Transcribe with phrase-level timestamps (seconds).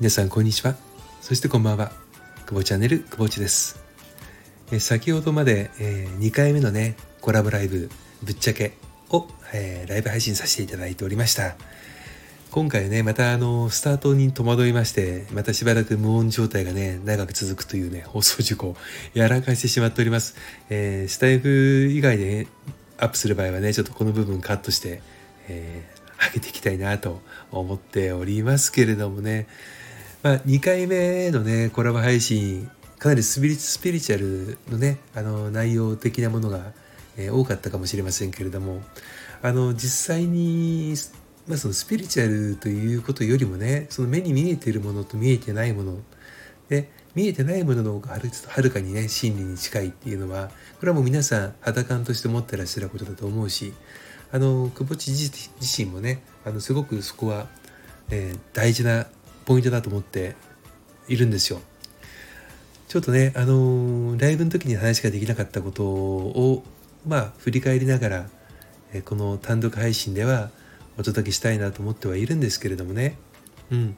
[0.00, 0.76] 皆さんこんにちは。
[1.20, 1.92] そしてこんばんは。
[2.46, 3.78] 久保チャンネル久保地です。
[4.72, 7.90] え先ほどまで、えー、2回目のねコラボライブ
[8.22, 8.78] ぶっちゃけ
[9.10, 11.54] を、えー、ライブ配信させていただいておりました。
[12.50, 18.76] 今回ねまたあのスタートに戸惑いましてまたしばらく無音状態がね長く続くというね放送事故を
[19.14, 20.34] やらかしてしまっております、
[20.68, 22.46] えー、スタイフ以外で、ね、
[23.00, 25.02] アップする場合はねちょっとこの部分カットして、
[25.48, 27.20] えー、上げていきたいなと
[27.50, 29.46] 思っておりますけれどもね。
[30.22, 36.72] まあ、2回目のねコラボ配信かなりスピリスピリチュアルのねあの内容的なものが、
[37.16, 38.82] えー、多かったかもしれませんけれども
[39.40, 40.94] あの実際に、
[41.48, 45.96] まあ、そのスピリチュアルということよりもねその目に見えているものと見えてないもの
[46.68, 53.72] で見えてないものの方がはるかにね真理に近いっていうのはこれはもう皆さん肌感として持ってらっしゃることだと思うし
[54.32, 57.48] あの久保地自身もねあのすごくそこは、
[58.10, 59.06] えー、大事な
[59.44, 60.36] ポイントだと思って
[61.08, 61.60] いるんですよ。
[62.86, 66.64] ちょっとね、あのー、ライブの時に話ができなかったことを、
[67.06, 68.26] まあ、振り返りながら、
[68.92, 70.50] えこの単独配信では
[70.98, 73.16] お届けしたいなと思ってはいるんですけれどもね。
[73.70, 73.96] うん。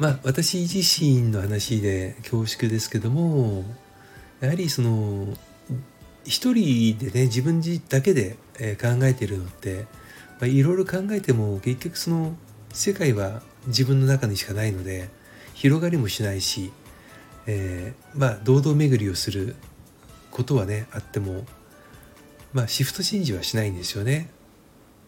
[0.00, 3.64] まあ、私自身の話で恐縮ですけども、
[4.40, 5.36] やはりその、
[6.24, 8.36] 一人でね、自分だけで
[8.80, 9.86] 考えてるのって、
[10.48, 12.34] いろいろ考えても結局その
[12.72, 15.08] 世界は自分の中にしかないので
[15.54, 16.72] 広がりもしないし、
[17.46, 19.54] えー、まあ堂々巡りをする
[20.30, 21.44] ことはねあっても
[22.52, 24.30] まあシフトチェンジはしないんですよね。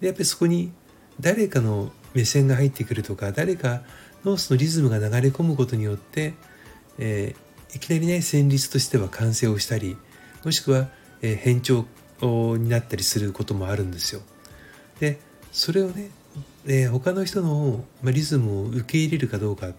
[0.00, 0.72] でやっぱりそこに
[1.20, 3.82] 誰かの目線が入ってくるとか誰か
[4.24, 6.34] のそのリズムが流れ込むことによって、
[6.98, 9.96] えー、いきなりね旋律としては完成をしたり
[10.44, 10.88] もしくは、
[11.22, 11.86] えー、変調
[12.22, 14.20] になったりすることもあるんですよ。
[14.98, 15.18] で
[15.52, 16.10] それをね
[16.64, 19.72] で他の人の、まリズムを受け入れるかどうか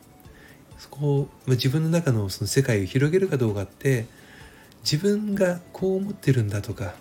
[0.80, 4.08] そこを、ま自分の中のその世界を広げるかどうかって
[4.84, 6.96] 自分がこう思ってるんだとか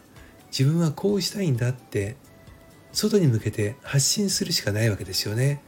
[0.50, 2.16] 自分はこうしたいんだって
[2.92, 5.62] 外に向けて発信するしかないわけですよね。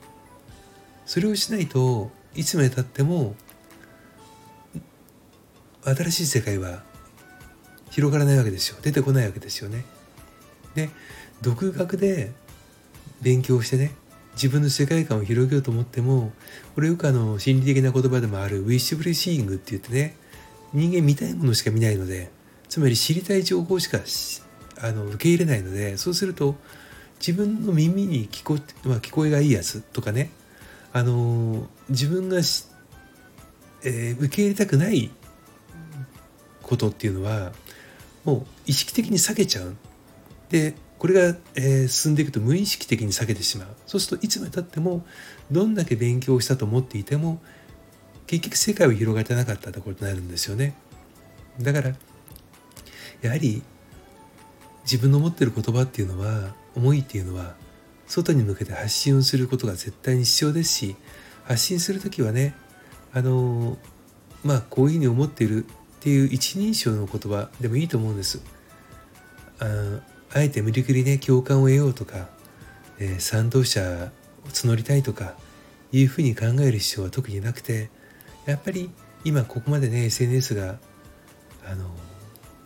[1.13, 3.35] それをしないといつまでたっても
[5.85, 6.83] 新しい世界は
[7.91, 9.85] 広がらないわけですよ出てこないわけですよね。
[10.75, 10.89] で
[11.43, 12.33] 独学で
[13.21, 13.93] 勉強してね
[14.37, 16.33] 自分の世界観を広げようと思っても
[16.75, 20.17] これよくあの心理的な言葉でもあるウィッシュブルシーイングって言ってね
[20.73, 22.31] 人間見たいものしか見ないので
[22.71, 23.99] つまり知りたい情報しか
[24.81, 26.55] あの受け入れないのでそうすると
[27.19, 30.31] 自分の耳に聞こ,、まあ、聞こえがいいやつとかね
[30.93, 35.11] あの自分が、えー、受け入れたくない
[36.63, 37.53] ことっていうのは
[38.25, 39.77] もう意識的に避けちゃう。
[40.51, 45.05] でこれが、えー、進んでいくと無意識的に避けてしまうそうするといつまでたっても
[45.51, 47.43] どんだけ勉強したと思っていても
[48.29, 50.75] 結局世界を広がってなかったところになるんですよね
[51.61, 51.93] だから
[53.21, 53.65] やはり
[54.85, 57.57] 自分の持ってる言葉っていうのは思いっていうのは
[58.07, 60.97] 外に向けて発信をすることが絶対に必要ですし
[61.45, 62.55] 発信する時はね
[63.13, 63.79] あの
[64.45, 65.69] まあこういうふうに思っているっ
[66.01, 68.43] ていう一人称の言葉でもいいと思うんです。
[69.61, 70.01] あ
[70.35, 72.29] あえて無理くりね共感を得ようとか、
[72.99, 74.11] えー、賛同者
[74.45, 75.35] を募りたいとか
[75.93, 77.91] いうふうに考える必要は特になくて
[78.47, 78.91] やっぱり
[79.25, 80.79] 今ここまでね SNS が
[81.65, 81.91] あの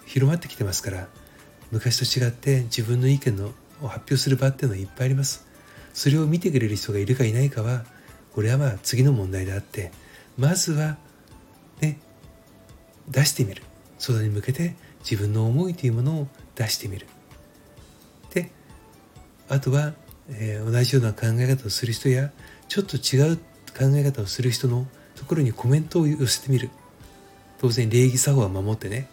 [0.07, 1.09] 広まってきてますから
[1.71, 3.51] 昔と違って自分の意見の
[3.83, 5.47] を発表する場っていうのはいっぱいあります。
[5.93, 7.85] それを見てくれる人がいるかいないかは
[8.35, 9.93] これはまあ次の問題であって
[10.37, 10.99] まずは
[11.81, 11.99] ね
[13.09, 13.63] 出してみる。
[13.99, 17.07] 外に向けて自分の思いというものを出してみる。
[18.35, 18.51] で
[19.49, 19.95] あとは、
[20.29, 22.31] えー、同じような考え方をする人や
[22.69, 26.71] ちょっと違う考え方をする人のところにコメントを寄せてみる。
[27.59, 29.09] 当然礼儀作法は守ってね、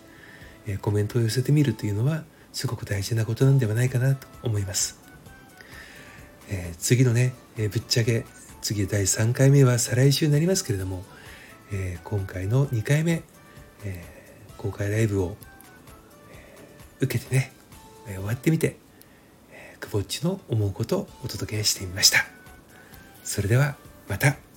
[0.67, 4.99] えー、コメントを寄せてみるというのはすごく大事なことなんではないかなと思います、
[6.49, 8.25] えー、次のね、えぶっちゃけ
[8.61, 11.03] 次第3回目は再来週になりますけれども、
[11.73, 13.23] え今回の2回目、
[13.83, 14.05] え
[14.57, 15.35] 公開ライブを、
[16.31, 17.51] え受けてね、
[18.07, 18.77] え終わってみて
[19.81, 22.25] くぼっちの思うことをお届けしてみました。
[23.23, 23.75] それでは
[24.07, 24.52] また。